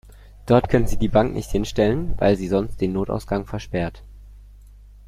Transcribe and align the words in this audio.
Dort 0.47 0.67
können 0.67 0.87
Sie 0.87 0.97
die 0.97 1.09
Bank 1.09 1.35
nicht 1.35 1.51
hinstellen, 1.51 2.15
weil 2.17 2.35
Sie 2.35 2.47
sonst 2.47 2.81
den 2.81 2.91
Notausgang 2.91 3.45
versperren. 3.45 3.93